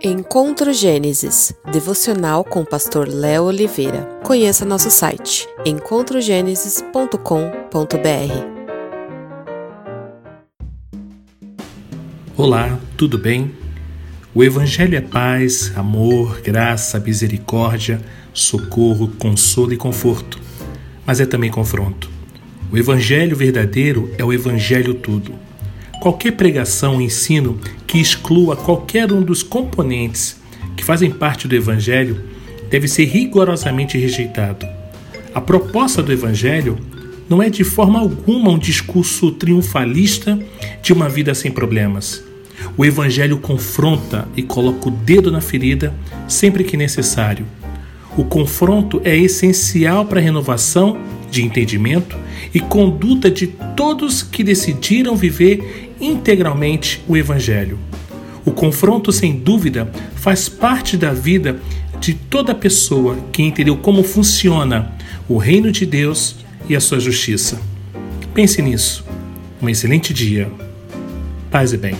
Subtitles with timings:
[0.00, 4.04] Encontro Gênesis, devocional com o pastor Léo Oliveira.
[4.22, 7.18] Conheça nosso site encontrogenesis.com.br.
[12.36, 13.50] Olá, tudo bem?
[14.32, 18.00] O Evangelho é paz, amor, graça, misericórdia,
[18.32, 20.38] socorro, consolo e conforto,
[21.04, 22.08] mas é também confronto.
[22.70, 25.47] O Evangelho verdadeiro é o Evangelho tudo.
[26.00, 30.36] Qualquer pregação ou ensino que exclua qualquer um dos componentes
[30.76, 32.22] que fazem parte do Evangelho
[32.70, 34.66] deve ser rigorosamente rejeitado.
[35.34, 36.78] A proposta do Evangelho
[37.28, 40.38] não é de forma alguma um discurso triunfalista
[40.80, 42.22] de uma vida sem problemas.
[42.76, 45.92] O Evangelho confronta e coloca o dedo na ferida
[46.28, 47.44] sempre que necessário.
[48.16, 50.96] O confronto é essencial para a renovação
[51.30, 52.16] de entendimento
[52.54, 57.78] e conduta de todos que decidiram viver integralmente o Evangelho.
[58.44, 61.60] O confronto, sem dúvida, faz parte da vida
[62.00, 64.92] de toda pessoa que entendeu como funciona
[65.28, 66.36] o reino de Deus
[66.68, 67.60] e a sua justiça.
[68.32, 69.04] Pense nisso.
[69.60, 70.50] Um excelente dia.
[71.50, 71.96] Paz e bem.